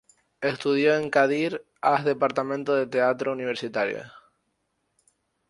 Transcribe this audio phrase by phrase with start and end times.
[0.41, 4.01] Estudió en Kadir Has departamento de teatro Universitario.